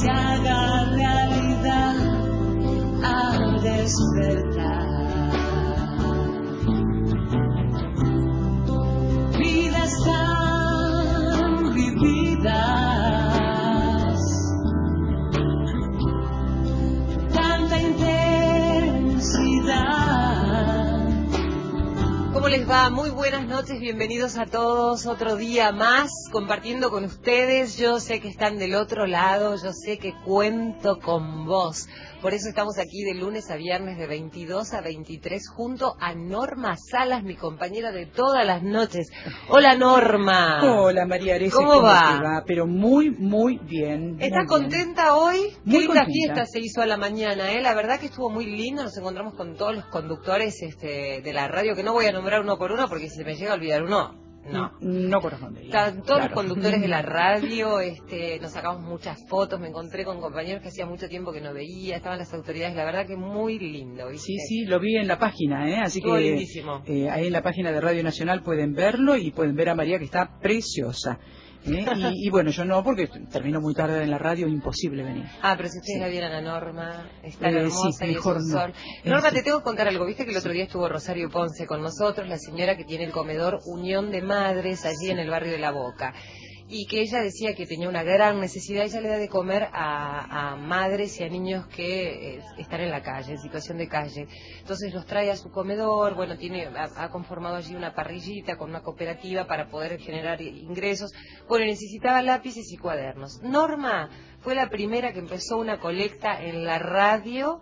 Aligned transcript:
Se 0.00 0.10
haga 0.10 0.84
realidad 0.90 1.94
al 3.02 3.62
despertar. 3.62 4.84
Vidas 9.38 9.92
tan 10.04 11.74
vividas, 11.74 12.94
tanta 17.32 17.80
intensidad. 17.80 18.24
¿Cómo 22.32 22.48
les 22.48 22.68
va? 22.68 22.90
Muy 22.90 23.10
buenas 23.30 23.46
noches, 23.46 23.80
bienvenidos 23.80 24.36
a 24.36 24.44
todos. 24.44 25.06
Otro 25.06 25.36
día 25.36 25.72
más 25.72 26.10
compartiendo 26.30 26.90
con 26.90 27.04
ustedes. 27.04 27.78
Yo 27.78 27.98
sé 27.98 28.20
que 28.20 28.28
están 28.28 28.58
del 28.58 28.74
otro 28.74 29.06
lado, 29.06 29.56
yo 29.56 29.72
sé 29.72 29.96
que 29.96 30.12
cuento 30.26 30.98
con 30.98 31.46
vos. 31.46 31.88
Por 32.20 32.32
eso 32.32 32.48
estamos 32.48 32.78
aquí 32.78 33.02
de 33.02 33.14
lunes 33.14 33.50
a 33.50 33.56
viernes 33.56 33.98
de 33.98 34.06
22 34.06 34.72
a 34.72 34.80
23 34.80 35.46
junto 35.46 35.94
a 36.00 36.14
Norma 36.14 36.74
Salas, 36.76 37.22
mi 37.22 37.36
compañera 37.36 37.92
de 37.92 38.06
todas 38.06 38.46
las 38.46 38.62
noches. 38.62 39.10
Hola 39.48 39.74
Norma. 39.74 40.62
Hola 40.62 41.04
María 41.04 41.34
Areces, 41.34 41.54
¿Cómo 41.54 41.82
va? 41.82 42.40
te 42.40 42.46
Pero 42.46 42.66
muy, 42.66 43.10
muy 43.10 43.58
bien. 43.58 44.16
¿Estás 44.20 44.46
muy 44.48 44.60
bien. 44.60 44.70
contenta 44.70 45.16
hoy? 45.16 45.36
Muy 45.64 45.80
Qué 45.80 45.80
linda 45.80 46.06
fiesta 46.06 46.46
se 46.46 46.60
hizo 46.60 46.80
a 46.80 46.86
la 46.86 46.96
mañana, 46.96 47.52
¿eh? 47.52 47.60
La 47.60 47.74
verdad 47.74 48.00
que 48.00 48.06
estuvo 48.06 48.30
muy 48.30 48.46
lindo. 48.46 48.82
Nos 48.82 48.96
encontramos 48.96 49.34
con 49.34 49.56
todos 49.56 49.74
los 49.74 49.84
conductores 49.86 50.62
este, 50.62 51.20
de 51.22 51.32
la 51.34 51.48
radio, 51.48 51.74
que 51.74 51.82
no 51.82 51.92
voy 51.92 52.06
a 52.06 52.12
nombrar 52.12 52.40
uno 52.40 52.56
por 52.56 52.72
uno 52.72 52.88
porque 52.88 53.10
se 53.14 53.24
me 53.24 53.34
llega 53.34 53.52
a 53.52 53.54
olvidar 53.54 53.82
uno, 53.82 54.24
no. 54.50 54.72
No 54.80 55.20
corresponde. 55.20 55.68
Todos 56.04 56.20
los 56.20 56.32
conductores 56.32 56.80
de 56.80 56.88
la 56.88 57.02
radio, 57.02 57.80
este, 57.80 58.38
nos 58.40 58.52
sacamos 58.52 58.82
muchas 58.82 59.26
fotos, 59.26 59.58
me 59.58 59.68
encontré 59.68 60.04
con 60.04 60.20
compañeros 60.20 60.62
que 60.62 60.68
hacía 60.68 60.86
mucho 60.86 61.08
tiempo 61.08 61.32
que 61.32 61.40
no 61.40 61.54
veía, 61.54 61.96
estaban 61.96 62.18
las 62.18 62.32
autoridades, 62.34 62.76
la 62.76 62.84
verdad 62.84 63.06
que 63.06 63.16
muy 63.16 63.58
lindo, 63.58 64.08
¿viste? 64.08 64.26
Sí, 64.26 64.38
sí, 64.38 64.64
lo 64.66 64.80
vi 64.80 64.96
en 64.96 65.08
la 65.08 65.18
página, 65.18 65.68
¿eh? 65.68 65.78
Así 65.82 65.98
Estuvo 65.98 66.16
que 66.16 67.04
eh, 67.04 67.10
ahí 67.10 67.26
en 67.26 67.32
la 67.32 67.42
página 67.42 67.72
de 67.72 67.80
Radio 67.80 68.02
Nacional 68.02 68.42
pueden 68.42 68.74
verlo 68.74 69.16
y 69.16 69.30
pueden 69.30 69.54
ver 69.56 69.70
a 69.70 69.74
María 69.74 69.98
que 69.98 70.04
está 70.04 70.38
preciosa. 70.40 71.18
¿Eh? 71.66 71.84
Y, 72.12 72.26
y 72.26 72.30
bueno, 72.30 72.50
yo 72.50 72.64
no, 72.64 72.82
porque 72.84 73.08
termino 73.30 73.60
muy 73.60 73.74
tarde 73.74 74.02
en 74.02 74.10
la 74.10 74.18
radio, 74.18 74.46
imposible 74.48 75.02
venir. 75.02 75.24
Ah, 75.42 75.54
pero 75.56 75.68
si 75.68 75.78
ustedes 75.78 75.96
Sí. 75.96 76.00
la 76.00 76.08
vieran 76.08 76.32
a 76.32 76.40
Norma, 76.40 77.10
es 77.22 77.36
tan 77.38 77.54
Eh, 77.54 77.58
hermosa 77.60 77.90
sí, 77.98 78.04
y 78.06 78.08
es 78.10 78.14
mejor 78.16 78.36
un 78.36 78.48
no. 78.48 78.58
sol. 78.60 78.72
Norma, 79.04 79.28
sí. 79.30 79.36
te 79.36 79.42
tengo 79.42 79.58
que 79.58 79.64
contar 79.64 79.88
algo. 79.88 80.06
Viste 80.06 80.24
que 80.24 80.30
el 80.32 80.36
otro 80.36 80.52
día 80.52 80.64
estuvo 80.64 80.88
Rosario 80.88 81.30
Ponce 81.30 81.66
con 81.66 81.82
nosotros, 81.82 82.28
la 82.28 82.38
señora 82.38 82.76
que 82.76 82.84
tiene 82.84 83.04
el 83.04 83.12
comedor 83.12 83.58
Unión 83.66 84.10
de 84.10 84.22
Madres 84.22 84.84
allí 84.84 85.10
en 85.10 85.18
el 85.18 85.30
barrio 85.30 85.52
de 85.52 85.58
La 85.58 85.70
Boca. 85.72 86.12
Y 86.76 86.86
que 86.86 87.02
ella 87.02 87.22
decía 87.22 87.54
que 87.54 87.66
tenía 87.66 87.88
una 87.88 88.02
gran 88.02 88.40
necesidad, 88.40 88.84
ella 88.84 89.00
le 89.00 89.08
da 89.08 89.18
de 89.18 89.28
comer 89.28 89.68
a, 89.72 90.56
madres 90.56 91.20
y 91.20 91.22
a 91.22 91.28
niños 91.28 91.68
que 91.68 92.38
eh, 92.38 92.42
están 92.58 92.80
en 92.80 92.90
la 92.90 93.00
calle, 93.00 93.34
en 93.34 93.38
situación 93.38 93.78
de 93.78 93.86
calle. 93.86 94.26
Entonces 94.58 94.92
los 94.92 95.06
trae 95.06 95.30
a 95.30 95.36
su 95.36 95.52
comedor, 95.52 96.16
bueno, 96.16 96.36
tiene, 96.36 96.66
ha 96.66 97.10
conformado 97.10 97.54
allí 97.54 97.76
una 97.76 97.94
parrillita 97.94 98.56
con 98.56 98.70
una 98.70 98.82
cooperativa 98.82 99.46
para 99.46 99.68
poder 99.68 100.00
generar 100.00 100.42
ingresos. 100.42 101.12
Bueno, 101.48 101.64
necesitaba 101.64 102.20
lápices 102.22 102.72
y 102.72 102.76
cuadernos. 102.76 103.40
Norma 103.40 104.10
fue 104.40 104.56
la 104.56 104.68
primera 104.68 105.12
que 105.12 105.20
empezó 105.20 105.58
una 105.58 105.78
colecta 105.78 106.42
en 106.42 106.64
la 106.64 106.80
radio 106.80 107.60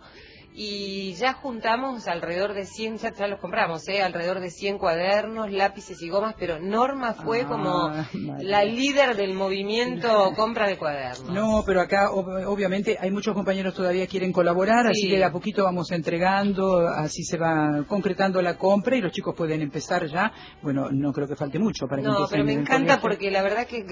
y 0.55 1.13
ya 1.15 1.33
juntamos 1.33 2.07
alrededor 2.07 2.53
de 2.53 2.65
100, 2.65 2.97
ya, 2.97 3.11
ya 3.13 3.27
los 3.27 3.39
compramos, 3.39 3.87
¿eh? 3.87 4.01
alrededor 4.01 4.39
de 4.39 4.49
100 4.51 4.77
cuadernos, 4.77 5.51
lápices 5.51 6.01
y 6.01 6.09
gomas, 6.09 6.35
pero 6.37 6.59
Norma 6.59 7.13
fue 7.13 7.41
Ah, 7.41 7.47
como 7.47 7.89
María. 7.89 8.37
la 8.43 8.63
líder 8.63 9.15
del 9.15 9.33
movimiento 9.33 10.31
compra 10.35 10.67
de 10.67 10.77
cuadernos. 10.77 11.29
No, 11.29 11.63
pero 11.65 11.81
acá 11.81 12.09
ob- 12.11 12.45
obviamente 12.45 12.97
hay 12.99 13.09
muchos 13.11 13.33
compañeros 13.33 13.73
todavía 13.73 14.05
quieren 14.07 14.31
colaborar, 14.31 14.87
así 14.87 15.01
Sí. 15.03 15.09
que 15.09 15.17
de 15.17 15.23
a 15.23 15.31
poquito 15.31 15.63
vamos 15.63 15.91
entregando, 15.91 16.87
así 16.87 17.23
se 17.23 17.37
va 17.37 17.83
concretando 17.87 18.41
la 18.41 18.55
compra 18.57 18.95
y 18.95 19.01
los 19.01 19.11
chicos 19.11 19.33
pueden 19.35 19.61
empezar 19.61 20.05
ya. 20.07 20.31
Bueno, 20.61 20.89
no 20.91 21.11
creo 21.13 21.27
que 21.27 21.35
falte 21.35 21.57
mucho 21.59 21.87
para 21.87 22.01
que 22.01 22.07
No, 22.07 22.27
pero 22.29 22.43
me 22.43 22.53
encanta 22.53 23.01
porque 23.01 23.31
la 23.31 23.41
verdad 23.41 23.65
que 23.67 23.83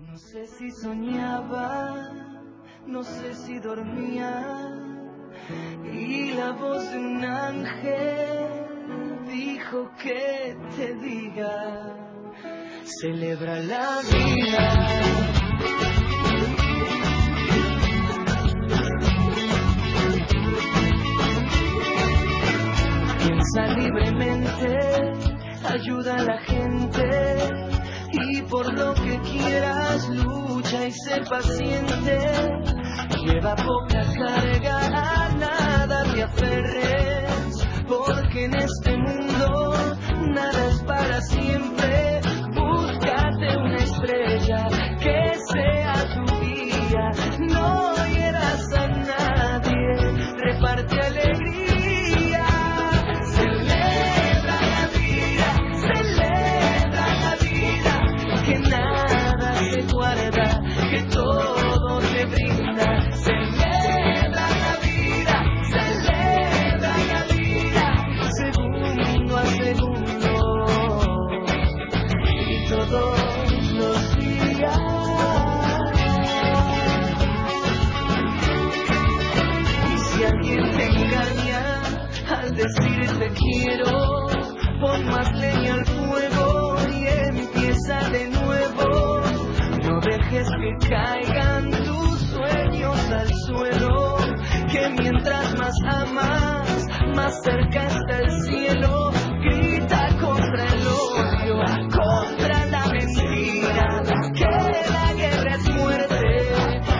No 0.00 0.16
sé 0.16 0.46
si 0.46 0.70
soñaba, 0.70 2.10
no 2.86 3.02
sé 3.02 3.34
si 3.34 3.58
dormía, 3.58 4.46
y 5.92 6.32
la 6.32 6.52
voz 6.52 6.90
de 6.90 6.98
un 6.98 7.24
ángel 7.24 8.59
dijo 9.30 9.90
que 10.02 10.56
te 10.76 10.94
diga, 10.94 11.94
celebra 12.84 13.60
la 13.60 14.00
vida. 14.10 15.10
Piensa 23.18 23.66
libremente, 23.78 24.78
ayuda 25.68 26.14
a 26.16 26.22
la 26.22 26.38
gente 26.42 27.70
y 28.12 28.42
por 28.42 28.72
lo 28.76 28.94
que 28.94 29.20
quieras 29.20 30.08
lucha 30.08 30.86
y 30.88 30.92
sé 30.92 31.20
paciente. 31.28 32.18
Lleva 33.24 33.54
poca 33.54 34.02
carga, 34.14 34.86
a 34.86 35.28
nada 35.36 36.04
te 36.12 36.22
aferres, 36.22 37.68
porque 37.86 38.46
en 38.46 38.54
este 38.54 38.89
que 60.90 61.02
todo 61.02 61.59
caigan 90.88 91.70
tus 91.70 92.20
sueños 92.30 93.10
al 93.10 93.28
suelo, 93.46 94.16
que 94.70 94.88
mientras 94.90 95.58
más 95.58 95.74
amas, 95.86 96.86
más 97.14 97.42
cerca 97.42 97.86
está 97.86 98.18
el 98.18 98.30
cielo. 98.42 99.10
Grita 99.42 100.08
contra 100.20 100.64
el 100.64 100.86
odio, 100.86 101.62
contra 101.90 102.66
la 102.66 102.86
mentira, 102.86 104.02
que 104.34 104.90
la 104.90 105.12
guerra 105.14 105.54
es 105.54 105.70
muerte 105.70 106.26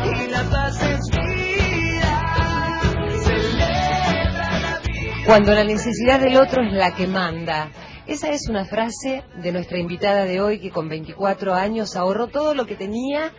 y 0.05 0.31
la 0.31 0.43
paz 0.45 0.83
es 0.83 1.01
vida. 1.11 2.81
Celebra 3.23 4.59
la 4.61 4.79
vida. 4.87 5.25
Cuando 5.27 5.53
la 5.53 5.65
necesidad 5.65 6.21
del 6.21 6.37
otro 6.37 6.63
es 6.63 6.73
la 6.73 6.95
que 6.95 7.07
manda. 7.07 7.71
Esa 8.07 8.31
es 8.31 8.49
una 8.49 8.65
frase 8.65 9.23
de 9.41 9.53
nuestra 9.53 9.79
invitada 9.79 10.25
de 10.25 10.41
hoy 10.41 10.59
que 10.59 10.73
con 10.73 10.89
24 10.89 11.55
años 11.55 11.95
ahorró 11.95 12.27
todo 12.27 12.55
lo 12.55 12.67
que 12.67 12.75
tenía, 12.75 13.33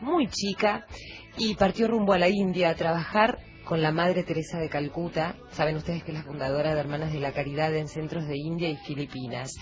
muy 0.00 0.28
chica, 0.28 0.86
y 1.36 1.54
partió 1.54 1.88
rumbo 1.88 2.12
a 2.12 2.18
la 2.18 2.28
India 2.28 2.70
a 2.70 2.74
trabajar 2.74 3.38
con 3.64 3.82
la 3.82 3.92
Madre 3.92 4.22
Teresa 4.22 4.58
de 4.58 4.68
Calcuta. 4.68 5.34
Saben 5.50 5.76
ustedes 5.76 6.02
que 6.04 6.12
es 6.12 6.18
la 6.18 6.24
fundadora 6.24 6.74
de 6.74 6.80
Hermanas 6.80 7.12
de 7.12 7.20
la 7.20 7.32
Caridad 7.32 7.74
en 7.74 7.88
centros 7.88 8.26
de 8.26 8.36
India 8.36 8.68
y 8.68 8.76
Filipinas. 8.76 9.54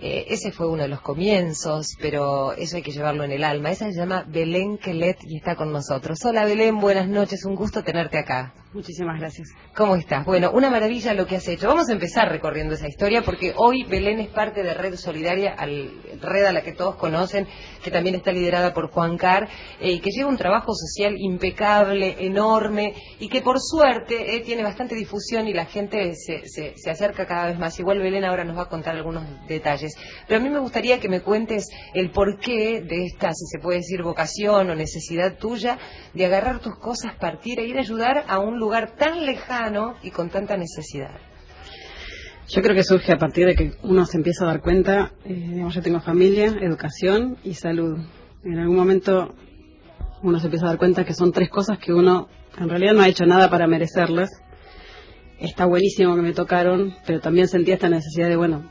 Eh, 0.00 0.26
ese 0.28 0.50
fue 0.50 0.68
uno 0.68 0.82
de 0.82 0.88
los 0.88 1.00
comienzos, 1.00 1.96
pero 2.00 2.52
eso 2.52 2.76
hay 2.76 2.82
que 2.82 2.90
llevarlo 2.90 3.24
en 3.24 3.32
el 3.32 3.44
alma. 3.44 3.70
Esa 3.70 3.86
se 3.86 3.96
llama 3.96 4.24
Belén 4.26 4.76
Kelet 4.76 5.18
y 5.22 5.36
está 5.36 5.54
con 5.54 5.72
nosotros. 5.72 6.18
Hola 6.24 6.44
Belén, 6.44 6.78
buenas 6.78 7.08
noches, 7.08 7.44
un 7.44 7.54
gusto 7.54 7.82
tenerte 7.82 8.18
acá. 8.18 8.52
Muchísimas 8.74 9.20
gracias. 9.20 9.50
¿Cómo 9.76 9.94
estás? 9.94 10.26
Bueno, 10.26 10.50
una 10.50 10.68
maravilla 10.68 11.14
lo 11.14 11.28
que 11.28 11.36
has 11.36 11.46
hecho. 11.46 11.68
Vamos 11.68 11.88
a 11.88 11.92
empezar 11.92 12.28
recorriendo 12.28 12.74
esa 12.74 12.88
historia 12.88 13.22
porque 13.22 13.54
hoy 13.56 13.84
Belén 13.84 14.18
es 14.18 14.30
parte 14.30 14.64
de 14.64 14.74
Red 14.74 14.96
Solidaria, 14.96 15.54
Red 16.20 16.44
a 16.44 16.52
la 16.52 16.60
que 16.62 16.72
todos 16.72 16.96
conocen, 16.96 17.46
que 17.84 17.92
también 17.92 18.16
está 18.16 18.32
liderada 18.32 18.74
por 18.74 18.90
Juan 18.90 19.16
Car, 19.16 19.48
eh, 19.78 20.00
que 20.00 20.10
lleva 20.10 20.28
un 20.28 20.36
trabajo 20.36 20.72
social 20.74 21.14
impecable, 21.16 22.16
enorme, 22.26 22.94
y 23.20 23.28
que 23.28 23.42
por 23.42 23.60
suerte 23.60 24.34
eh, 24.34 24.40
tiene 24.40 24.64
bastante 24.64 24.96
difusión 24.96 25.46
y 25.46 25.52
la 25.52 25.66
gente 25.66 26.12
se, 26.16 26.48
se, 26.48 26.76
se 26.76 26.90
acerca 26.90 27.26
cada 27.26 27.46
vez 27.46 27.58
más. 27.60 27.78
Igual 27.78 28.00
Belén 28.00 28.24
ahora 28.24 28.42
nos 28.42 28.58
va 28.58 28.62
a 28.62 28.68
contar 28.68 28.96
algunos 28.96 29.22
detalles. 29.46 29.94
Pero 30.26 30.40
a 30.40 30.42
mí 30.42 30.50
me 30.50 30.58
gustaría 30.58 30.98
que 30.98 31.08
me 31.08 31.20
cuentes 31.20 31.68
el 31.94 32.10
porqué 32.10 32.80
de 32.80 33.04
esta, 33.04 33.32
si 33.34 33.46
se 33.46 33.60
puede 33.60 33.78
decir, 33.78 34.02
vocación 34.02 34.68
o 34.68 34.74
necesidad 34.74 35.38
tuya 35.38 35.78
de 36.12 36.26
agarrar 36.26 36.58
tus 36.58 36.76
cosas, 36.76 37.14
partir 37.14 37.60
e 37.60 37.66
ir 37.66 37.76
a 37.76 37.80
ayudar 37.80 38.24
a 38.26 38.40
un 38.40 38.58
lugar 38.58 38.63
tan 38.96 39.24
lejano 39.24 39.94
y 40.02 40.10
con 40.10 40.30
tanta 40.30 40.56
necesidad. 40.56 41.16
Yo 42.48 42.60
creo 42.62 42.74
que 42.74 42.84
surge 42.84 43.12
a 43.12 43.18
partir 43.18 43.46
de 43.46 43.54
que 43.54 43.72
uno 43.82 44.04
se 44.04 44.18
empieza 44.18 44.44
a 44.44 44.48
dar 44.48 44.60
cuenta, 44.60 45.12
eh, 45.24 45.32
digamos, 45.32 45.74
yo 45.74 45.82
tengo 45.82 46.00
familia, 46.00 46.46
educación 46.60 47.38
y 47.42 47.54
salud. 47.54 47.98
En 48.44 48.58
algún 48.58 48.76
momento 48.76 49.34
uno 50.22 50.38
se 50.38 50.46
empieza 50.46 50.66
a 50.66 50.70
dar 50.70 50.78
cuenta 50.78 51.04
que 51.04 51.14
son 51.14 51.32
tres 51.32 51.48
cosas 51.48 51.78
que 51.78 51.92
uno 51.92 52.28
en 52.58 52.68
realidad 52.68 52.92
no 52.92 53.00
ha 53.00 53.08
hecho 53.08 53.24
nada 53.24 53.48
para 53.48 53.66
merecerlas. 53.66 54.30
Está 55.38 55.64
buenísimo 55.64 56.14
que 56.14 56.22
me 56.22 56.32
tocaron, 56.32 56.94
pero 57.06 57.20
también 57.20 57.48
sentía 57.48 57.74
esta 57.74 57.88
necesidad 57.88 58.28
de, 58.28 58.36
bueno, 58.36 58.70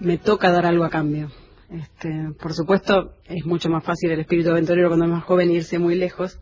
me 0.00 0.18
toca 0.18 0.50
dar 0.50 0.66
algo 0.66 0.84
a 0.84 0.90
cambio. 0.90 1.30
Este, 1.70 2.10
por 2.40 2.52
supuesto, 2.52 3.14
es 3.24 3.46
mucho 3.46 3.68
más 3.68 3.84
fácil 3.84 4.10
el 4.10 4.20
espíritu 4.20 4.50
aventurero 4.50 4.88
cuando 4.88 5.06
es 5.06 5.12
más 5.12 5.24
joven 5.24 5.50
irse 5.52 5.78
muy 5.78 5.94
lejos. 5.94 6.40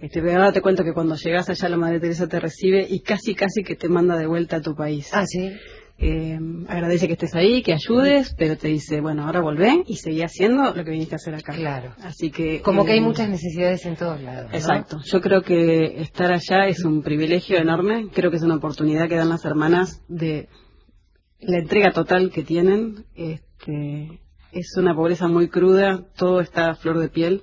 Este, 0.00 0.22
pero 0.22 0.32
ahora 0.32 0.52
te 0.52 0.62
cuento 0.62 0.82
que 0.82 0.92
cuando 0.92 1.14
llegas 1.16 1.48
allá 1.50 1.68
la 1.68 1.76
Madre 1.76 2.00
Teresa 2.00 2.26
te 2.26 2.40
recibe 2.40 2.86
y 2.88 3.00
casi 3.00 3.34
casi 3.34 3.62
que 3.62 3.76
te 3.76 3.88
manda 3.88 4.16
de 4.16 4.26
vuelta 4.26 4.56
a 4.56 4.60
tu 4.60 4.74
país. 4.74 5.10
Ah, 5.12 5.26
sí. 5.26 5.52
Eh, 6.02 6.38
agradece 6.68 7.06
que 7.06 7.12
estés 7.12 7.34
ahí, 7.34 7.62
que 7.62 7.74
ayudes, 7.74 8.34
pero 8.38 8.56
te 8.56 8.68
dice, 8.68 9.02
bueno, 9.02 9.26
ahora 9.26 9.40
volvé 9.40 9.84
y 9.86 9.96
seguí 9.96 10.22
haciendo 10.22 10.74
lo 10.74 10.82
que 10.82 10.90
viniste 10.92 11.14
a 11.14 11.16
hacer 11.16 11.34
acá. 11.34 11.52
Claro. 11.52 11.94
Así 12.02 12.30
que... 12.30 12.62
Como 12.62 12.86
que 12.86 12.92
hay 12.92 12.98
eh, 13.00 13.02
muchas 13.02 13.28
necesidades 13.28 13.84
en 13.84 13.96
todos 13.96 14.22
lados. 14.22 14.50
¿no? 14.50 14.56
Exacto. 14.56 14.96
Yo 15.04 15.20
creo 15.20 15.42
que 15.42 16.00
estar 16.00 16.32
allá 16.32 16.66
es 16.68 16.82
un 16.84 17.02
privilegio 17.02 17.58
enorme. 17.58 18.06
Creo 18.14 18.30
que 18.30 18.38
es 18.38 18.42
una 18.42 18.56
oportunidad 18.56 19.10
que 19.10 19.16
dan 19.16 19.28
las 19.28 19.44
hermanas 19.44 20.02
de 20.08 20.48
la 21.40 21.58
entrega 21.58 21.92
total 21.92 22.30
que 22.30 22.44
tienen. 22.44 23.04
Este, 23.14 24.20
es 24.52 24.74
una 24.78 24.94
pobreza 24.94 25.28
muy 25.28 25.48
cruda, 25.48 26.06
todo 26.16 26.40
está 26.40 26.70
a 26.70 26.74
flor 26.76 26.98
de 26.98 27.10
piel. 27.10 27.42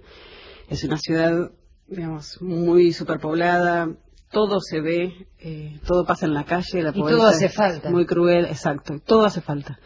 Es 0.67 0.83
una 0.83 0.97
ciudad, 0.97 1.51
digamos, 1.87 2.41
muy 2.41 2.91
superpoblada. 2.93 3.89
Todo 4.31 4.59
se 4.59 4.81
ve, 4.81 5.27
eh, 5.39 5.79
todo 5.85 6.05
pasa 6.05 6.25
en 6.25 6.33
la 6.33 6.43
calle, 6.43 6.83
la 6.83 6.89
Y 6.89 6.99
pobreza 6.99 7.17
todo 7.17 7.27
hace 7.27 7.45
es 7.45 7.55
falta. 7.55 7.89
Muy 7.89 8.05
cruel, 8.05 8.45
exacto. 8.45 8.99
Todo 9.05 9.25
hace 9.25 9.41
falta. 9.41 9.79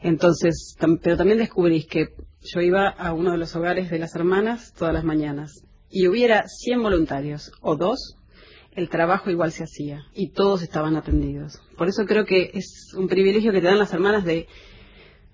Entonces, 0.00 0.76
tam- 0.80 0.98
pero 1.02 1.16
también 1.16 1.38
descubrís 1.38 1.86
que 1.86 2.08
yo 2.40 2.60
iba 2.60 2.88
a 2.88 3.12
uno 3.12 3.32
de 3.32 3.38
los 3.38 3.54
hogares 3.54 3.90
de 3.90 3.98
las 3.98 4.14
hermanas 4.16 4.72
todas 4.76 4.92
las 4.94 5.04
mañanas 5.04 5.62
y 5.90 6.08
hubiera 6.08 6.44
100 6.48 6.82
voluntarios 6.82 7.52
o 7.60 7.76
dos, 7.76 8.16
el 8.72 8.88
trabajo 8.88 9.30
igual 9.30 9.52
se 9.52 9.64
hacía 9.64 10.00
y 10.14 10.32
todos 10.32 10.62
estaban 10.62 10.96
atendidos. 10.96 11.60
Por 11.76 11.88
eso 11.88 12.04
creo 12.06 12.24
que 12.24 12.50
es 12.54 12.92
un 12.96 13.06
privilegio 13.06 13.52
que 13.52 13.60
te 13.60 13.66
dan 13.66 13.78
las 13.78 13.92
hermanas 13.92 14.24
de 14.24 14.48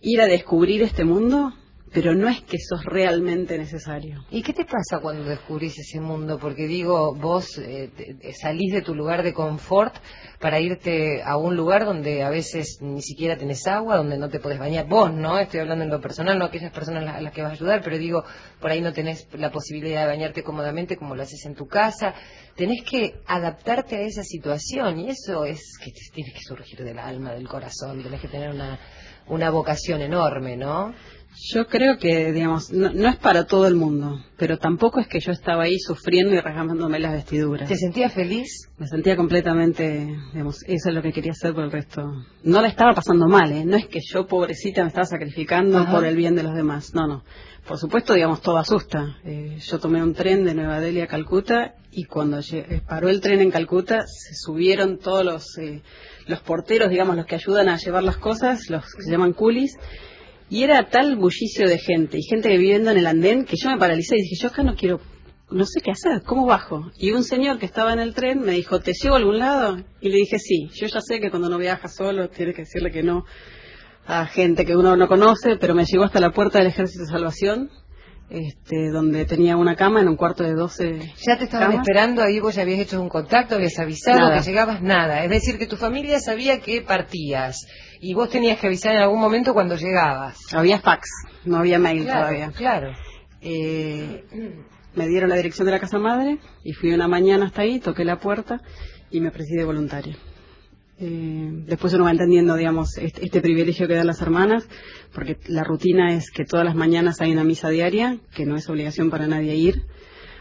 ir 0.00 0.20
a 0.20 0.26
descubrir 0.26 0.82
este 0.82 1.04
mundo, 1.04 1.52
pero 1.92 2.14
no 2.14 2.28
es 2.28 2.42
que 2.42 2.59
sos 2.59 2.85
realmente 2.85 3.57
necesario. 3.57 4.25
¿Y 4.30 4.42
qué 4.42 4.52
te 4.52 4.64
pasa 4.64 5.00
cuando 5.00 5.25
descubrís 5.25 5.78
ese 5.78 6.00
mundo? 6.00 6.38
Porque 6.38 6.66
digo, 6.66 7.14
vos 7.14 7.59
eh, 7.59 7.90
salís 8.38 8.73
de 8.73 8.83
tu 8.83 8.95
lugar 8.95 9.23
de 9.23 9.33
confort 9.33 9.95
para 10.40 10.61
irte 10.61 11.23
a 11.23 11.37
un 11.37 11.57
lugar 11.57 11.85
donde 11.85 12.23
a 12.23 12.30
veces 12.30 12.78
ni 12.80 13.02
siquiera 13.02 13.37
tenés 13.37 13.66
agua, 13.66 13.97
donde 13.97 14.18
no 14.18 14.28
te 14.28 14.38
podés 14.38 14.59
bañar. 14.59 14.87
Vos, 14.87 15.12
¿no? 15.12 15.38
Estoy 15.38 15.61
hablando 15.61 15.85
en 15.85 15.90
lo 15.90 16.00
personal, 16.00 16.38
no 16.38 16.45
aquellas 16.45 16.73
personas 16.73 17.16
a 17.16 17.21
las 17.21 17.33
que 17.33 17.42
vas 17.42 17.52
a 17.52 17.54
ayudar, 17.54 17.80
pero 17.83 17.99
digo, 17.99 18.25
por 18.61 18.71
ahí 18.71 18.80
no 18.80 18.92
tenés 18.92 19.26
la 19.33 19.50
posibilidad 19.50 20.02
de 20.02 20.09
bañarte 20.09 20.42
cómodamente 20.42 20.97
como 20.97 21.14
lo 21.14 21.23
haces 21.23 21.45
en 21.47 21.54
tu 21.54 21.66
casa. 21.66 22.14
Tenés 22.54 22.83
que 22.83 23.21
adaptarte 23.26 23.97
a 23.97 24.00
esa 24.00 24.23
situación 24.23 25.00
y 25.00 25.11
eso 25.11 25.45
es 25.45 25.78
que 25.83 25.92
tienes 26.12 26.35
que 26.35 26.40
surgir 26.40 26.85
del 26.85 26.99
alma, 26.99 27.33
del 27.33 27.49
corazón, 27.49 28.02
tenés 28.02 28.21
que 28.21 28.28
tener 28.28 28.50
una, 28.50 28.78
una 29.28 29.50
vocación 29.50 30.02
enorme, 30.02 30.57
¿no? 30.57 30.95
Yo 31.40 31.66
creo 31.66 31.99
que, 31.99 32.33
digamos, 32.33 32.73
no, 32.73 32.92
no, 32.92 33.09
es 33.09 33.16
para 33.16 33.45
todo 33.45 33.68
el 33.68 33.76
mundo, 33.76 34.21
pero 34.37 34.59
tampoco 34.59 34.99
es 34.99 35.07
que 35.07 35.21
yo 35.21 35.30
estaba 35.30 35.62
ahí 35.64 35.78
sufriendo 35.78 36.35
y 36.35 36.40
rasgándome 36.40 36.99
las 36.99 37.12
vestiduras. 37.12 37.68
¿Te 37.68 37.76
sentías 37.76 38.12
feliz? 38.12 38.68
Me 38.76 38.88
sentía 38.88 39.16
completamente, 39.16 40.16
digamos, 40.33 40.62
eso 40.66 40.88
es 40.88 40.95
lo 40.95 41.00
que 41.00 41.12
quería 41.12 41.33
hacer 41.33 41.54
por 41.54 41.64
el 41.64 41.71
resto. 41.71 42.02
No 42.42 42.61
la 42.61 42.68
estaba 42.68 42.92
pasando 42.92 43.28
mal, 43.28 43.52
¿eh? 43.52 43.64
No 43.64 43.76
es 43.76 43.87
que 43.87 44.00
yo, 44.00 44.26
pobrecita, 44.26 44.83
me 44.83 44.88
estaba 44.88 45.07
sacrificando 45.07 45.78
Ajá. 45.78 45.92
por 45.92 46.04
el 46.04 46.16
bien 46.16 46.35
de 46.35 46.42
los 46.42 46.54
demás. 46.54 46.92
No, 46.92 47.07
no. 47.07 47.23
Por 47.66 47.78
supuesto, 47.78 48.14
digamos, 48.14 48.40
todo 48.40 48.59
asusta. 48.59 49.18
Eh, 49.25 49.59
yo 49.61 49.78
tomé 49.78 50.02
un 50.02 50.14
tren 50.14 50.45
de 50.45 50.54
Nueva 50.54 50.80
Delhi 50.80 51.02
a 51.02 51.07
Calcuta 51.07 51.75
y 51.92 52.04
cuando 52.04 52.40
eh, 52.40 52.83
paró 52.88 53.11
el 53.11 53.21
tren 53.21 53.40
en 53.40 53.50
Calcuta 53.50 54.07
se 54.07 54.35
subieron 54.35 54.99
todos 54.99 55.25
los, 55.25 55.59
eh, 55.59 55.83
los 56.26 56.40
porteros, 56.40 56.90
digamos, 56.90 57.14
los 57.16 57.26
que 57.26 57.37
ayudan 57.37 57.68
a 57.68 57.76
llevar 57.76 58.02
las 58.02 58.16
cosas, 58.16 58.71
los 58.71 58.85
que 58.95 59.02
se 59.02 59.11
llaman 59.11 59.35
coolies, 59.35 59.76
y 60.50 60.62
era 60.62 60.88
tal 60.88 61.16
bullicio 61.16 61.68
de 61.68 61.78
gente 61.78 62.18
y 62.18 62.22
gente 62.22 62.48
viviendo 62.48 62.90
en 62.90 62.98
el 62.98 63.06
andén 63.06 63.44
que 63.44 63.56
yo 63.62 63.70
me 63.70 63.78
paralicé 63.78 64.16
y 64.16 64.22
dije, 64.22 64.36
yo 64.40 64.48
acá 64.48 64.62
no 64.62 64.74
quiero, 64.74 65.00
no 65.50 65.64
sé 65.64 65.80
qué 65.80 65.90
hacer, 65.90 66.22
¿cómo 66.22 66.46
bajo? 66.46 66.90
Y 66.98 67.12
un 67.12 67.24
señor 67.24 67.58
que 67.58 67.66
estaba 67.66 67.92
en 67.92 68.00
el 68.00 68.14
tren 68.14 68.40
me 68.40 68.52
dijo, 68.52 68.80
¿te 68.80 68.92
llevo 68.92 69.16
a 69.16 69.18
algún 69.18 69.38
lado? 69.38 69.78
Y 70.00 70.08
le 70.08 70.16
dije, 70.18 70.38
sí, 70.38 70.68
yo 70.74 70.86
ya 70.86 71.00
sé 71.00 71.20
que 71.20 71.30
cuando 71.30 71.48
uno 71.48 71.58
viaja 71.58 71.88
solo 71.88 72.28
tiene 72.28 72.54
que 72.54 72.62
decirle 72.62 72.90
que 72.90 73.02
no 73.02 73.24
a 74.06 74.24
gente 74.24 74.64
que 74.64 74.74
uno 74.74 74.96
no 74.96 75.06
conoce, 75.06 75.56
pero 75.56 75.74
me 75.74 75.84
llevó 75.84 76.04
hasta 76.04 76.18
la 76.18 76.30
puerta 76.30 76.58
del 76.58 76.68
Ejército 76.68 77.04
de 77.04 77.10
Salvación. 77.10 77.70
Este, 78.30 78.90
donde 78.90 79.25
tenía 79.25 79.56
una 79.56 79.75
cama 79.75 80.00
en 80.02 80.08
un 80.08 80.16
cuarto 80.16 80.44
de 80.44 80.52
12. 80.54 80.99
¿Ya 81.26 81.38
te 81.38 81.44
estaban 81.44 81.70
camas. 81.70 81.87
esperando 81.87 82.23
ahí? 82.23 82.40
¿Vos 82.40 82.54
ya 82.54 82.62
habías 82.62 82.80
hecho 82.80 83.00
un 83.00 83.08
contacto? 83.08 83.54
¿Habías 83.54 83.78
avisado 83.78 84.18
Nada. 84.18 84.37
que 84.38 84.42
llegabas? 84.50 84.82
Nada. 84.82 85.25
Es 85.25 85.30
decir, 85.30 85.56
que 85.58 85.66
tu 85.66 85.76
familia 85.76 86.20
sabía 86.20 86.61
que 86.61 86.82
partías 86.82 87.66
y 88.00 88.12
vos 88.12 88.28
tenías 88.28 88.58
que 88.58 88.66
avisar 88.66 88.94
en 88.94 89.00
algún 89.02 89.18
momento 89.20 89.54
cuando 89.54 89.76
llegabas. 89.76 90.37
Había 90.52 90.78
fax, 90.78 91.08
no 91.47 91.56
había 91.56 91.78
mail 91.78 92.04
Claro, 92.04 92.20
todavía. 92.20 92.50
claro. 92.54 92.92
Eh, 93.40 94.25
me 94.94 95.08
dieron 95.08 95.30
la 95.30 95.37
dirección 95.37 95.64
de 95.64 95.73
la 95.73 95.80
casa 95.80 95.99
madre 95.99 96.38
y 96.64 96.73
fui 96.75 96.92
una 96.92 97.08
mañana 97.08 97.47
hasta 97.47 97.62
ahí, 97.62 97.78
toqué 97.80 98.04
la 98.04 98.18
puerta 98.20 98.61
y 99.11 99.20
me 99.20 99.28
ofrecí 99.28 99.54
de 99.56 99.64
voluntaria. 99.64 100.16
Eh, 101.00 101.50
después 101.66 101.94
uno 101.94 102.04
va 102.04 102.10
entendiendo, 102.10 102.56
digamos, 102.56 102.98
este, 102.98 103.24
este 103.24 103.40
privilegio 103.40 103.86
que 103.86 103.94
dan 103.94 104.06
las 104.06 104.20
hermanas, 104.20 104.68
porque 105.14 105.38
la 105.46 105.62
rutina 105.62 106.14
es 106.14 106.30
que 106.30 106.44
todas 106.44 106.66
las 106.66 106.74
mañanas 106.74 107.20
hay 107.20 107.32
una 107.32 107.44
misa 107.44 107.68
diaria, 107.68 108.18
que 108.34 108.46
no 108.46 108.56
es 108.56 108.68
obligación 108.68 109.10
para 109.10 109.26
nadie 109.26 109.54
ir. 109.54 109.84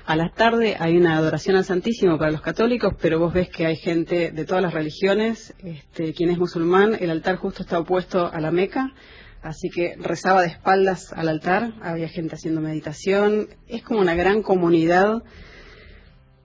A 0.08 0.16
la 0.16 0.30
tarde 0.30 0.78
hay 0.80 0.96
una 0.96 1.18
adoración 1.18 1.58
al 1.58 1.66
Santísimo 1.66 2.18
para 2.18 2.32
los 2.32 2.42
católicos, 2.42 2.94
pero 3.02 3.20
vos 3.20 3.34
ves 3.34 3.50
que 3.50 3.66
hay 3.66 3.76
gente 3.76 4.32
de 4.32 4.46
todas 4.46 4.64
las 4.64 4.74
religiones. 4.74 5.54
Este, 5.60 6.14
quien 6.14 6.30
es 6.30 6.38
musulmán, 6.38 6.96
el 6.98 7.12
altar 7.12 7.36
justo 7.36 7.62
está 7.62 7.78
opuesto 7.78 8.32
a 8.32 8.40
la 8.40 8.50
Meca, 8.50 8.94
así 9.42 9.70
que 9.70 9.96
rezaba 9.98 10.44
de 10.44 10.48
espaldas 10.48 11.12
al 11.12 11.28
altar, 11.28 11.74
había 11.82 12.08
gente 12.08 12.36
haciendo 12.36 12.62
meditación. 12.62 13.50
Es 13.68 13.84
como 13.84 14.00
una 14.00 14.16
gran 14.16 14.44
comunidad, 14.44 15.24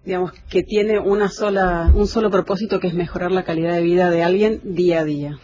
digamos, 0.04 0.32
que 0.48 0.62
tiene 0.62 0.98
una 0.98 1.28
sola, 1.28 1.90
un 1.94 2.06
solo 2.06 2.30
propósito 2.30 2.80
que 2.80 2.88
es 2.88 2.94
mejorar 2.94 3.30
la 3.30 3.44
calidad 3.44 3.74
de 3.74 3.82
vida 3.82 4.10
de 4.10 4.22
alguien 4.22 4.60
día 4.64 5.00
a 5.00 5.04
día. 5.04 5.38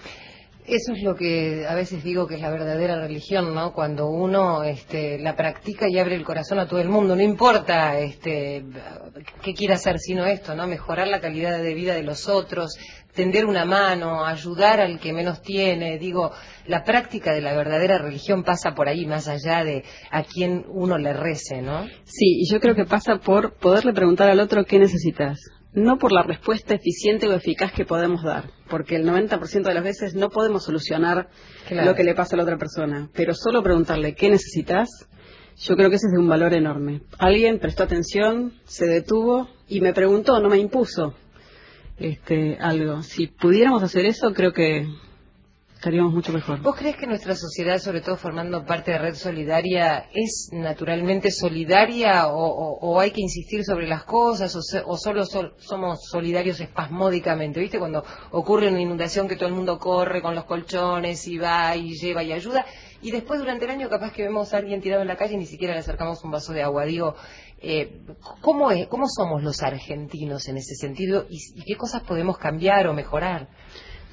Eso 0.68 0.92
es 0.92 1.02
lo 1.02 1.14
que 1.14 1.66
a 1.66 1.74
veces 1.74 2.04
digo 2.04 2.26
que 2.26 2.34
es 2.34 2.42
la 2.42 2.50
verdadera 2.50 3.00
religión, 3.00 3.54
¿no? 3.54 3.72
Cuando 3.72 4.10
uno 4.10 4.62
este, 4.64 5.18
la 5.18 5.34
practica 5.34 5.88
y 5.88 5.98
abre 5.98 6.14
el 6.14 6.24
corazón 6.24 6.58
a 6.58 6.68
todo 6.68 6.78
el 6.78 6.90
mundo, 6.90 7.16
no 7.16 7.22
importa 7.22 7.98
este, 7.98 8.66
qué 9.40 9.54
quiera 9.54 9.76
hacer 9.76 9.98
sino 9.98 10.26
esto, 10.26 10.54
¿no? 10.54 10.66
Mejorar 10.66 11.08
la 11.08 11.22
calidad 11.22 11.58
de 11.58 11.72
vida 11.72 11.94
de 11.94 12.02
los 12.02 12.28
otros, 12.28 12.76
tender 13.14 13.46
una 13.46 13.64
mano, 13.64 14.26
ayudar 14.26 14.78
al 14.82 15.00
que 15.00 15.14
menos 15.14 15.40
tiene. 15.40 15.96
Digo, 15.96 16.32
la 16.66 16.84
práctica 16.84 17.32
de 17.32 17.40
la 17.40 17.56
verdadera 17.56 17.96
religión 17.96 18.44
pasa 18.44 18.74
por 18.74 18.88
ahí, 18.88 19.06
más 19.06 19.26
allá 19.26 19.64
de 19.64 19.84
a 20.10 20.22
quién 20.22 20.66
uno 20.68 20.98
le 20.98 21.14
rece, 21.14 21.62
¿no? 21.62 21.86
Sí, 22.04 22.42
y 22.42 22.52
yo 22.52 22.60
creo 22.60 22.74
que 22.74 22.84
pasa 22.84 23.16
por 23.16 23.54
poderle 23.54 23.94
preguntar 23.94 24.28
al 24.28 24.40
otro 24.40 24.66
qué 24.66 24.78
necesitas. 24.78 25.38
No 25.78 25.98
por 25.98 26.12
la 26.12 26.22
respuesta 26.22 26.74
eficiente 26.74 27.28
o 27.28 27.32
eficaz 27.32 27.72
que 27.72 27.84
podemos 27.84 28.22
dar, 28.22 28.50
porque 28.68 28.96
el 28.96 29.06
90% 29.06 29.62
de 29.62 29.74
las 29.74 29.84
veces 29.84 30.14
no 30.14 30.28
podemos 30.28 30.64
solucionar 30.64 31.28
Claro. 31.68 31.90
lo 31.90 31.94
que 31.94 32.04
le 32.04 32.14
pasa 32.14 32.34
a 32.34 32.38
la 32.38 32.42
otra 32.42 32.58
persona, 32.58 33.08
pero 33.14 33.32
solo 33.34 33.62
preguntarle 33.62 34.14
qué 34.14 34.28
necesitas, 34.28 34.88
yo 35.56 35.76
creo 35.76 35.90
que 35.90 35.96
ese 35.96 36.06
es 36.08 36.12
de 36.12 36.18
un 36.18 36.28
valor 36.28 36.54
enorme. 36.54 37.02
Alguien 37.18 37.58
prestó 37.58 37.82
atención, 37.84 38.54
se 38.64 38.86
detuvo 38.86 39.48
y 39.68 39.80
me 39.80 39.92
preguntó, 39.92 40.40
no 40.40 40.48
me 40.48 40.58
impuso 40.58 41.14
este, 41.96 42.56
algo. 42.60 43.02
Si 43.02 43.26
pudiéramos 43.26 43.82
hacer 43.82 44.04
eso, 44.06 44.32
creo 44.32 44.52
que 44.52 44.86
estaríamos 45.78 46.12
mucho 46.12 46.32
mejor. 46.32 46.60
¿Vos 46.60 46.74
crees 46.76 46.96
que 46.96 47.06
nuestra 47.06 47.36
sociedad, 47.36 47.78
sobre 47.78 48.00
todo 48.00 48.16
formando 48.16 48.64
parte 48.66 48.90
de 48.90 48.98
Red 48.98 49.14
Solidaria, 49.14 50.08
es 50.12 50.48
naturalmente 50.52 51.30
solidaria 51.30 52.26
o, 52.28 52.98
hay 52.98 53.12
que 53.12 53.20
insistir 53.20 53.64
sobre 53.64 53.86
las 53.86 54.02
cosas 54.02 54.54
o, 54.56 54.60
se- 54.62 54.82
o 54.84 54.96
solo 54.96 55.24
sol- 55.24 55.54
somos 55.58 56.00
solidarios 56.10 56.58
espasmódicamente? 56.60 57.60
¿Viste? 57.60 57.78
Cuando 57.78 58.04
ocurre 58.32 58.68
una 58.68 58.80
inundación 58.80 59.28
que 59.28 59.36
todo 59.36 59.48
el 59.48 59.54
mundo 59.54 59.78
corre 59.78 60.20
con 60.20 60.34
los 60.34 60.44
colchones 60.46 61.26
y 61.28 61.38
va 61.38 61.76
y 61.76 61.94
lleva 61.94 62.24
y 62.24 62.32
ayuda 62.32 62.66
y 63.00 63.12
después 63.12 63.38
durante 63.38 63.64
el 63.64 63.70
año 63.70 63.88
capaz 63.88 64.12
que 64.12 64.24
vemos 64.24 64.52
a 64.52 64.56
alguien 64.56 64.80
tirado 64.82 65.02
en 65.02 65.08
la 65.08 65.16
calle 65.16 65.34
y 65.34 65.38
ni 65.38 65.46
siquiera 65.46 65.74
le 65.74 65.80
acercamos 65.80 66.24
un 66.24 66.32
vaso 66.32 66.52
de 66.52 66.64
agua. 66.64 66.84
Digo, 66.86 67.14
eh, 67.60 68.00
¿cómo, 68.40 68.72
es, 68.72 68.88
¿cómo 68.88 69.06
somos 69.08 69.44
los 69.44 69.62
argentinos 69.62 70.48
en 70.48 70.56
ese 70.56 70.74
sentido 70.74 71.24
y 71.30 71.62
qué 71.62 71.76
cosas 71.76 72.02
podemos 72.02 72.36
cambiar 72.36 72.88
o 72.88 72.94
mejorar? 72.94 73.46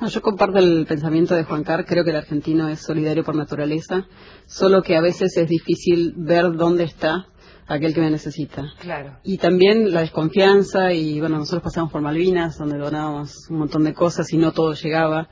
No, 0.02 0.10
yo 0.10 0.22
comparto 0.22 0.58
el 0.60 0.86
pensamiento 0.86 1.36
de 1.36 1.46
Juan 1.46 1.64
Carr, 1.64 1.86
creo 1.86 2.04
que 2.04 2.10
el 2.10 2.18
argentino 2.18 2.68
es 2.68 2.82
solidario 2.82 3.24
por 3.24 3.36
naturaleza, 3.36 4.06
solo 4.46 4.82
que 4.82 4.98
a 4.98 5.02
veces 5.02 5.38
es 5.38 5.48
difícil 5.48 6.14
ver 6.18 6.54
dónde 6.54 6.84
está 6.84 7.28
aquel 7.68 7.94
que 7.94 8.02
me 8.02 8.12
necesita. 8.12 8.74
Claro. 8.80 9.18
Y 9.24 9.38
también 9.38 9.94
la 9.94 10.02
desconfianza, 10.02 10.92
y 10.94 11.20
bueno, 11.20 11.38
nosotros 11.38 11.64
pasamos 11.64 11.92
por 11.92 12.02
Malvinas, 12.02 12.58
donde 12.58 12.78
donábamos 12.78 13.48
un 13.50 13.60
montón 13.60 13.86
de 13.86 13.94
cosas 13.94 14.32
y 14.34 14.38
no 14.38 14.52
todo 14.52 14.74
llegaba. 14.74 15.30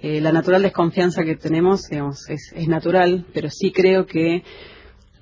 Eh, 0.00 0.20
la 0.20 0.32
natural 0.32 0.62
desconfianza 0.62 1.24
que 1.24 1.36
tenemos, 1.36 1.88
digamos, 1.88 2.28
es, 2.28 2.52
es 2.54 2.68
natural, 2.68 3.26
pero 3.32 3.48
sí 3.48 3.72
creo 3.72 4.04
que 4.04 4.44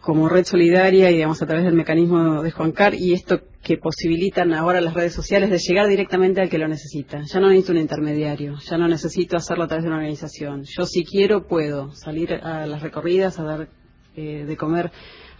como 0.00 0.28
red 0.28 0.44
solidaria 0.44 1.10
y 1.10 1.14
digamos 1.14 1.40
a 1.40 1.46
través 1.46 1.64
del 1.64 1.74
mecanismo 1.74 2.42
de 2.42 2.50
Juan 2.50 2.72
Car 2.72 2.94
y 2.94 3.12
esto 3.12 3.40
que 3.62 3.76
posibilitan 3.76 4.52
ahora 4.52 4.80
las 4.80 4.94
redes 4.94 5.14
sociales 5.14 5.48
de 5.50 5.58
llegar 5.58 5.86
directamente 5.86 6.40
al 6.40 6.50
que 6.50 6.58
lo 6.58 6.66
necesita. 6.66 7.22
Ya 7.22 7.40
no 7.40 7.48
necesito 7.48 7.72
un 7.72 7.78
intermediario, 7.78 8.56
ya 8.58 8.76
no 8.76 8.88
necesito 8.88 9.36
hacerlo 9.36 9.64
a 9.64 9.68
través 9.68 9.84
de 9.84 9.88
una 9.88 9.98
organización. 9.98 10.64
Yo 10.64 10.84
si 10.84 11.04
quiero 11.04 11.46
puedo 11.46 11.92
salir 11.92 12.34
a 12.34 12.66
las 12.66 12.82
recorridas 12.82 13.38
a 13.38 13.44
dar 13.44 13.68
eh, 14.16 14.44
de 14.46 14.56
comer 14.56 14.90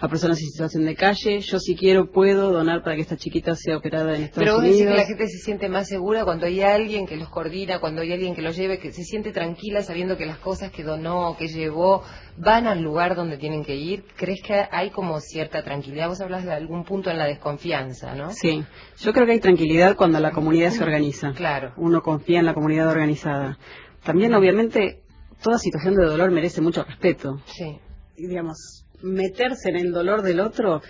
a 0.03 0.09
personas 0.09 0.41
en 0.41 0.49
situación 0.49 0.85
de 0.85 0.97
calle. 0.97 1.39
Yo 1.39 1.61
si 1.61 1.77
quiero 1.77 2.11
puedo 2.11 2.51
donar 2.51 2.83
para 2.83 2.97
que 2.97 3.03
esta 3.03 3.17
chiquita 3.17 3.55
sea 3.55 3.77
operada 3.77 4.17
en 4.17 4.25
Estados 4.25 4.45
Pero 4.45 4.55
vos 4.57 4.65
decís 4.65 4.83
que 4.83 4.97
la 4.97 5.07
gente 5.07 5.29
se 5.29 5.39
siente 5.39 5.69
más 5.69 5.87
segura 5.87 6.25
cuando 6.25 6.47
hay 6.47 6.61
alguien 6.61 7.07
que 7.07 7.17
los 7.17 7.29
coordina, 7.29 7.79
cuando 7.79 8.03
hay 8.03 8.13
alguien 8.13 8.35
que 8.35 8.43
los 8.43 8.57
lleve, 8.57 8.81
que 8.81 8.91
se 8.93 9.05
siente 9.05 9.31
tranquila 9.31 9.85
sabiendo 9.85 10.17
que 10.17 10.27
las 10.27 10.39
cosas 10.39 10.73
que 10.73 10.83
donó, 10.83 11.37
que 11.39 11.47
llevó, 11.47 12.03
van 12.37 12.67
al 12.67 12.83
lugar 12.83 13.15
donde 13.15 13.39
tienen 13.39 13.65
que 13.65 13.77
ir. 13.77 14.05
¿Crees 14.17 14.43
que 14.43 14.55
hay 14.73 14.91
como 14.91 15.21
cierta 15.21 15.63
tranquilidad? 15.63 16.09
Vos 16.09 16.21
hablas 16.21 16.45
de 16.45 16.53
algún 16.53 16.83
punto 16.83 17.09
en 17.09 17.19
la 17.19 17.27
desconfianza, 17.27 18.17
¿no? 18.17 18.33
Sí, 18.33 18.65
yo 18.99 19.13
creo 19.13 19.25
que 19.25 19.33
hay 19.33 19.41
tranquilidad 19.41 19.95
cuando 19.95 20.19
la 20.19 20.33
comunidad 20.33 20.71
se 20.71 20.83
organiza. 20.83 21.33
Claro. 21.33 21.75
Uno 21.77 22.03
confía 22.03 22.41
en 22.41 22.47
la 22.47 22.55
comunidad 22.55 22.89
organizada. 22.89 23.57
También, 24.03 24.35
obviamente, 24.35 25.05
toda 25.41 25.59
situación 25.59 25.95
de 25.95 26.07
dolor 26.07 26.33
merece 26.33 26.61
mucho 26.61 26.83
respeto. 26.83 27.41
Sí. 27.47 27.79
Digamos, 28.17 28.82
meterse 29.03 29.71
en 29.71 29.77
el 29.77 29.93
dolor 29.93 30.23
del 30.23 30.41
otro 30.41 30.83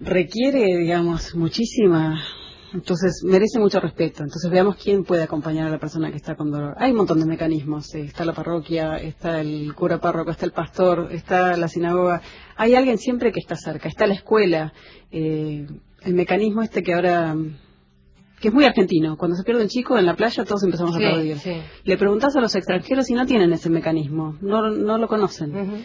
requiere, 0.00 0.64
digamos, 0.78 1.34
muchísima. 1.34 2.20
Entonces, 2.74 3.22
merece 3.24 3.58
mucho 3.58 3.80
respeto. 3.80 4.22
Entonces, 4.22 4.50
veamos 4.50 4.76
quién 4.76 5.04
puede 5.04 5.22
acompañar 5.22 5.66
a 5.66 5.70
la 5.70 5.78
persona 5.78 6.10
que 6.10 6.16
está 6.16 6.34
con 6.36 6.50
dolor. 6.50 6.74
Hay 6.78 6.90
un 6.92 6.96
montón 6.96 7.20
de 7.20 7.26
mecanismos. 7.26 7.94
eh, 7.94 8.00
Está 8.06 8.24
la 8.24 8.32
parroquia, 8.32 8.96
está 8.96 9.40
el 9.42 9.74
cura 9.74 9.98
párroco, 10.00 10.30
está 10.30 10.46
el 10.46 10.52
pastor, 10.52 11.08
está 11.12 11.54
la 11.58 11.68
sinagoga. 11.68 12.22
Hay 12.56 12.74
alguien 12.74 12.96
siempre 12.96 13.30
que 13.30 13.40
está 13.40 13.56
cerca. 13.56 13.88
Está 13.88 14.06
la 14.06 14.14
escuela. 14.14 14.72
eh, 15.10 15.66
el 16.04 16.14
mecanismo 16.14 16.62
este 16.62 16.82
que 16.82 16.94
ahora 16.94 17.36
que 18.40 18.48
es 18.48 18.54
muy 18.54 18.64
argentino. 18.64 19.16
Cuando 19.16 19.36
se 19.36 19.44
pierde 19.44 19.62
un 19.62 19.68
chico 19.68 19.96
en 19.96 20.04
la 20.06 20.16
playa 20.16 20.42
todos 20.44 20.64
empezamos 20.64 20.96
Sí, 20.96 21.04
a 21.04 21.08
aplaudir. 21.10 21.38
sí. 21.38 21.52
Le 21.84 21.96
preguntás 21.96 22.34
a 22.34 22.40
los 22.40 22.56
extranjeros 22.56 23.08
y 23.08 23.14
no 23.14 23.24
tienen 23.24 23.52
ese 23.52 23.70
mecanismo, 23.70 24.36
no, 24.40 24.68
no 24.70 24.98
lo 24.98 25.06
conocen. 25.06 25.84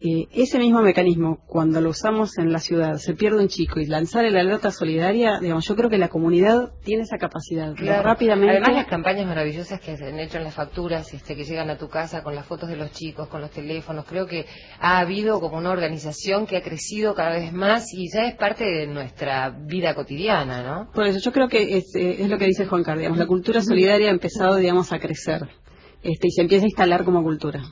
Eh, 0.00 0.26
ese 0.34 0.58
mismo 0.58 0.82
mecanismo, 0.82 1.38
cuando 1.46 1.80
lo 1.80 1.90
usamos 1.90 2.36
en 2.36 2.52
la 2.52 2.58
ciudad, 2.58 2.96
se 2.96 3.14
pierde 3.14 3.38
un 3.40 3.48
chico 3.48 3.80
y 3.80 3.86
lanzar 3.86 4.24
el 4.24 4.36
alerta 4.36 4.70
solidaria, 4.70 5.38
digamos, 5.40 5.66
yo 5.66 5.76
creo 5.76 5.88
que 5.88 5.96
la 5.96 6.08
comunidad 6.08 6.72
tiene 6.84 7.04
esa 7.04 7.16
capacidad. 7.16 7.74
Claro. 7.74 8.02
Rápidamente. 8.02 8.50
Además 8.50 8.74
las 8.74 8.86
campañas 8.86 9.26
maravillosas 9.26 9.80
que 9.80 9.96
se 9.96 10.04
han 10.04 10.18
hecho 10.18 10.36
en 10.38 10.44
las 10.44 10.54
facturas, 10.54 11.14
este, 11.14 11.36
que 11.36 11.44
llegan 11.44 11.70
a 11.70 11.78
tu 11.78 11.88
casa 11.88 12.22
con 12.22 12.34
las 12.34 12.44
fotos 12.44 12.68
de 12.68 12.76
los 12.76 12.90
chicos, 12.90 13.28
con 13.28 13.40
los 13.40 13.50
teléfonos, 13.50 14.04
creo 14.04 14.26
que 14.26 14.44
ha 14.78 14.98
habido 14.98 15.40
como 15.40 15.56
una 15.56 15.70
organización 15.70 16.46
que 16.46 16.58
ha 16.58 16.62
crecido 16.62 17.14
cada 17.14 17.30
vez 17.30 17.52
más 17.52 17.86
y 17.94 18.10
ya 18.12 18.26
es 18.26 18.34
parte 18.34 18.64
de 18.64 18.86
nuestra 18.86 19.50
vida 19.50 19.94
cotidiana, 19.94 20.62
¿no? 20.62 20.90
Por 20.92 21.06
eso 21.06 21.18
yo 21.20 21.32
creo 21.32 21.48
que 21.48 21.78
es, 21.78 21.94
eh, 21.94 22.16
es 22.20 22.28
lo 22.28 22.36
que 22.36 22.46
dice 22.46 22.66
Juan 22.66 22.82
Carlos, 22.82 23.00
digamos, 23.00 23.18
la 23.18 23.26
cultura 23.26 23.62
solidaria 23.62 24.08
ha 24.08 24.12
empezado, 24.12 24.56
digamos, 24.56 24.92
a 24.92 24.98
crecer 24.98 25.48
este, 26.04 26.28
y 26.28 26.30
se 26.30 26.42
empieza 26.42 26.64
a 26.64 26.68
instalar 26.68 27.04
como 27.04 27.22
cultura. 27.22 27.62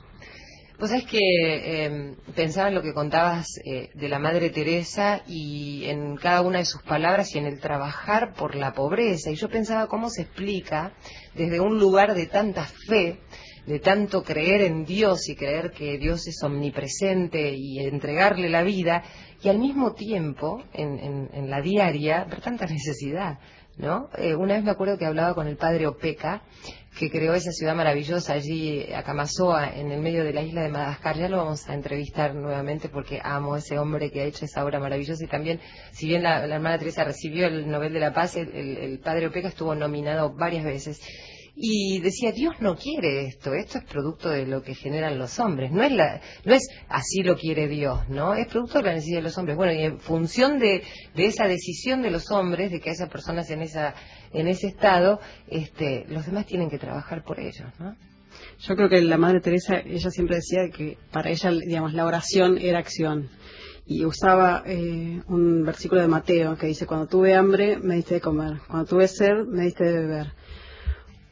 Pues 0.83 0.95
es 0.95 1.05
que 1.05 1.17
eh, 1.21 2.15
pensaba 2.35 2.67
en 2.67 2.75
lo 2.75 2.81
que 2.81 2.91
contabas 2.91 3.47
eh, 3.63 3.87
de 3.93 4.09
la 4.09 4.19
Madre 4.19 4.49
Teresa 4.49 5.21
y 5.25 5.85
en 5.85 6.17
cada 6.17 6.41
una 6.41 6.57
de 6.57 6.65
sus 6.65 6.81
palabras 6.83 7.33
y 7.33 7.37
en 7.37 7.45
el 7.45 7.61
trabajar 7.61 8.33
por 8.33 8.55
la 8.55 8.73
pobreza. 8.73 9.31
Y 9.31 9.35
yo 9.35 9.47
pensaba 9.47 9.87
cómo 9.87 10.09
se 10.09 10.23
explica 10.23 10.91
desde 11.35 11.61
un 11.61 11.79
lugar 11.79 12.13
de 12.13 12.25
tanta 12.25 12.65
fe, 12.65 13.21
de 13.65 13.79
tanto 13.79 14.23
creer 14.23 14.63
en 14.63 14.83
Dios 14.83 15.29
y 15.29 15.37
creer 15.37 15.71
que 15.71 15.97
Dios 15.97 16.27
es 16.27 16.43
omnipresente 16.43 17.53
y 17.55 17.79
entregarle 17.79 18.49
la 18.49 18.63
vida, 18.63 19.03
y 19.41 19.47
al 19.47 19.59
mismo 19.59 19.93
tiempo, 19.93 20.61
en, 20.73 20.99
en, 20.99 21.29
en 21.31 21.49
la 21.49 21.61
diaria, 21.61 22.25
ver 22.25 22.41
tanta 22.41 22.65
necesidad. 22.69 23.39
¿no? 23.77 24.09
Eh, 24.17 24.35
una 24.35 24.55
vez 24.55 24.63
me 24.63 24.71
acuerdo 24.71 24.97
que 24.97 25.05
hablaba 25.05 25.33
con 25.33 25.47
el 25.47 25.57
padre 25.57 25.87
Opeca, 25.87 26.43
que 26.97 27.09
creó 27.09 27.33
esa 27.33 27.51
ciudad 27.51 27.75
maravillosa 27.75 28.33
allí, 28.33 28.91
a 28.93 29.03
Camasoa, 29.03 29.75
en 29.75 29.91
el 29.91 30.01
medio 30.01 30.23
de 30.23 30.33
la 30.33 30.41
isla 30.41 30.61
de 30.61 30.69
Madagascar. 30.69 31.17
Ya 31.17 31.27
lo 31.27 31.37
vamos 31.37 31.67
a 31.67 31.73
entrevistar 31.73 32.35
nuevamente 32.35 32.89
porque 32.89 33.19
amo 33.23 33.55
a 33.55 33.59
ese 33.59 33.79
hombre 33.79 34.11
que 34.11 34.21
ha 34.21 34.25
hecho 34.25 34.45
esa 34.45 34.63
obra 34.63 34.79
maravillosa 34.79 35.23
y 35.23 35.27
también, 35.27 35.59
si 35.91 36.07
bien 36.07 36.23
la, 36.23 36.45
hermana 36.45 36.77
Teresa 36.77 37.03
recibió 37.03 37.47
el 37.47 37.69
Nobel 37.69 37.93
de 37.93 37.99
la 37.99 38.13
Paz, 38.13 38.35
el, 38.35 38.49
el 38.53 38.99
padre 38.99 39.27
Opeca 39.27 39.47
estuvo 39.47 39.73
nominado 39.73 40.33
varias 40.33 40.63
veces 40.63 41.01
y 41.55 41.99
decía 41.99 42.31
Dios 42.31 42.55
no 42.61 42.75
quiere 42.75 43.25
esto 43.25 43.53
esto 43.53 43.77
es 43.77 43.83
producto 43.83 44.29
de 44.29 44.47
lo 44.47 44.63
que 44.63 44.73
generan 44.73 45.19
los 45.19 45.39
hombres 45.39 45.71
no 45.71 45.83
es 45.83 45.91
la 45.91 46.19
no 46.45 46.53
es 46.53 46.67
así 46.89 47.21
lo 47.21 47.37
quiere 47.37 47.67
Dios 47.67 48.09
no 48.09 48.33
es 48.33 48.47
producto 48.47 48.79
de 48.79 48.85
la 48.85 48.93
necesidad 48.93 49.19
de 49.19 49.23
los 49.23 49.37
hombres 49.37 49.55
bueno 49.55 49.73
y 49.73 49.83
en 49.83 49.99
función 49.99 50.57
de, 50.57 50.83
de 51.15 51.25
esa 51.25 51.45
decisión 51.45 52.01
de 52.01 52.09
los 52.09 52.31
hombres 52.31 52.71
de 52.71 52.79
que 52.79 52.89
haya 52.89 53.07
personas 53.07 53.51
en 53.51 53.61
esa 53.61 53.93
en 54.33 54.47
ese 54.47 54.67
estado 54.67 55.19
este 55.47 56.05
los 56.07 56.25
demás 56.25 56.47
tienen 56.47 56.69
que 56.69 56.79
trabajar 56.79 57.23
por 57.23 57.39
ellos 57.39 57.69
no 57.79 57.95
yo 58.59 58.75
creo 58.75 58.89
que 58.89 59.01
la 59.01 59.17
madre 59.17 59.39
Teresa 59.39 59.77
ella 59.77 60.09
siempre 60.09 60.37
decía 60.37 60.69
que 60.75 60.97
para 61.11 61.29
ella 61.29 61.51
digamos 61.51 61.93
la 61.93 62.05
oración 62.05 62.57
era 62.57 62.79
acción. 62.79 63.29
Y 63.85 64.05
usaba 64.05 64.63
eh, 64.65 65.21
un 65.27 65.63
versículo 65.63 66.01
de 66.01 66.07
Mateo 66.07 66.55
que 66.57 66.67
dice 66.67 66.87
cuando 66.87 67.07
tuve 67.07 67.35
hambre 67.35 67.77
me 67.77 67.95
diste 67.95 68.15
de 68.15 68.21
comer. 68.21 68.59
Cuando 68.67 68.87
tuve 68.87 69.07
sed 69.07 69.45
me 69.45 69.65
diste 69.65 69.83
de 69.83 69.99
beber 69.99 70.33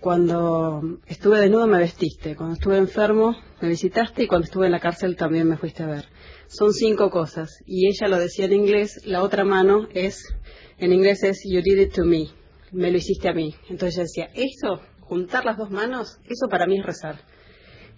cuando 0.01 0.99
estuve 1.05 1.39
desnudo 1.39 1.67
me 1.67 1.77
vestiste, 1.77 2.35
cuando 2.35 2.55
estuve 2.55 2.77
enfermo 2.77 3.37
me 3.61 3.69
visitaste 3.69 4.23
y 4.23 4.27
cuando 4.27 4.45
estuve 4.45 4.65
en 4.65 4.71
la 4.71 4.79
cárcel 4.79 5.15
también 5.15 5.47
me 5.47 5.57
fuiste 5.57 5.83
a 5.83 5.87
ver. 5.87 6.05
Son 6.47 6.73
cinco 6.73 7.11
cosas. 7.11 7.59
Y 7.67 7.87
ella 7.87 8.07
lo 8.07 8.19
decía 8.19 8.45
en 8.45 8.53
inglés, 8.53 9.01
la 9.05 9.21
otra 9.21 9.45
mano 9.45 9.87
es, 9.93 10.33
en 10.79 10.91
inglés 10.91 11.23
es 11.23 11.43
You 11.45 11.61
did 11.61 11.79
it 11.79 11.93
to 11.93 12.03
me, 12.03 12.29
me 12.71 12.89
lo 12.89 12.97
hiciste 12.97 13.29
a 13.29 13.33
mí. 13.33 13.53
Entonces 13.69 13.95
ella 13.95 14.03
decía, 14.03 14.29
eso, 14.33 14.81
juntar 15.01 15.45
las 15.45 15.57
dos 15.57 15.69
manos, 15.69 16.17
eso 16.25 16.47
para 16.49 16.65
mí 16.65 16.79
es 16.79 16.85
rezar. 16.85 17.21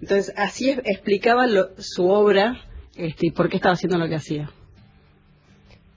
Entonces 0.01 0.33
así 0.35 0.71
explicaba 0.71 1.47
su 1.77 2.09
obra 2.09 2.65
este, 2.97 3.27
y 3.27 3.31
por 3.31 3.47
qué 3.47 3.55
estaba 3.55 3.75
haciendo 3.75 3.97
lo 3.97 4.09
que 4.09 4.15
hacía. 4.15 4.51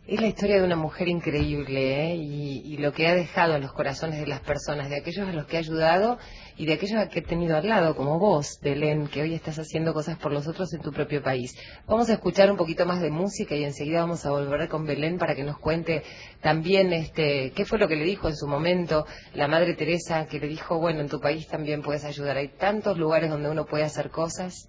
Es 0.08 0.20
la 0.20 0.28
historia 0.28 0.58
de 0.60 0.64
una 0.64 0.76
mujer 0.76 1.08
increíble 1.08 2.12
¿eh? 2.12 2.14
y, 2.14 2.76
lo 2.76 2.92
que 2.92 3.08
ha 3.08 3.14
dejado 3.16 3.56
en 3.56 3.62
los 3.62 3.72
corazones 3.72 4.20
de 4.20 4.26
las 4.28 4.38
personas, 4.38 4.88
de 4.88 4.98
aquellos 4.98 5.26
a 5.26 5.32
los 5.32 5.46
que 5.46 5.56
ha 5.56 5.58
ayudado 5.58 6.16
y 6.56 6.64
de 6.64 6.74
aquellos 6.74 7.00
a 7.00 7.08
que 7.08 7.18
he 7.18 7.22
tenido 7.22 7.56
al 7.56 7.66
lado, 7.66 7.96
como 7.96 8.20
vos, 8.20 8.60
Belén, 8.62 9.08
que 9.08 9.22
hoy 9.22 9.34
estás 9.34 9.58
haciendo 9.58 9.92
cosas 9.92 10.16
por 10.16 10.30
los 10.30 10.46
otros 10.46 10.72
en 10.74 10.80
tu 10.80 10.92
propio 10.92 11.24
país. 11.24 11.56
Vamos 11.88 12.08
a 12.08 12.12
escuchar 12.12 12.52
un 12.52 12.56
poquito 12.56 12.86
más 12.86 13.00
de 13.00 13.10
música 13.10 13.56
y 13.56 13.64
enseguida 13.64 14.02
vamos 14.02 14.24
a 14.24 14.30
volver 14.30 14.68
con 14.68 14.86
Belén 14.86 15.18
para 15.18 15.34
que 15.34 15.42
nos 15.42 15.58
cuente 15.58 16.04
también 16.40 16.92
este, 16.92 17.50
qué 17.50 17.64
fue 17.64 17.80
lo 17.80 17.88
que 17.88 17.96
le 17.96 18.04
dijo 18.04 18.28
en 18.28 18.36
su 18.36 18.46
momento 18.46 19.06
la 19.34 19.48
Madre 19.48 19.74
Teresa, 19.74 20.26
que 20.26 20.38
le 20.38 20.46
dijo, 20.46 20.78
bueno, 20.78 21.00
en 21.00 21.08
tu 21.08 21.18
país 21.18 21.48
también 21.48 21.82
puedes 21.82 22.04
ayudar. 22.04 22.36
Hay 22.36 22.50
tantos 22.50 22.96
lugares 22.96 23.28
donde 23.28 23.50
uno 23.50 23.66
puede 23.66 23.82
hacer 23.82 24.10
cosas. 24.10 24.68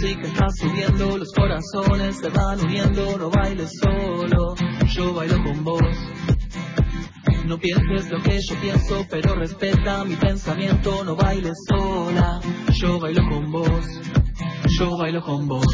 Música 0.00 0.22
está 0.22 0.46
subiendo, 0.50 1.18
los 1.18 1.30
corazones 1.32 2.16
se 2.16 2.28
van 2.30 2.60
uniendo, 2.60 3.18
no 3.18 3.30
bailes 3.30 3.70
solo, 3.82 4.54
yo 4.94 5.12
bailo 5.12 5.42
con 5.42 5.62
vos. 5.64 5.80
No 7.44 7.58
pienses 7.58 8.10
lo 8.10 8.22
que 8.22 8.38
yo 8.40 8.54
pienso, 8.62 9.06
pero 9.10 9.34
respeta 9.34 10.04
mi 10.04 10.16
pensamiento, 10.16 11.04
no 11.04 11.16
bailes 11.16 11.56
sola, 11.68 12.40
yo 12.72 12.98
bailo 12.98 13.22
con 13.28 13.50
vos, 13.50 14.00
yo 14.78 14.96
bailo 14.96 15.20
con 15.22 15.46
vos. 15.46 15.66